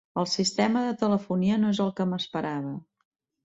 El 0.19 0.25
sistema 0.29 0.81
de 0.85 0.95
telefonia 1.03 1.59
no 1.67 1.77
és 1.77 1.85
el 1.87 1.95
que 2.01 2.11
m'esperava. 2.15 2.77